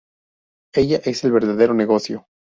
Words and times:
Ella 0.73 0.97
es 1.05 1.23
el 1.25 1.31
verdadero 1.31 1.75
negocio. 1.75 2.25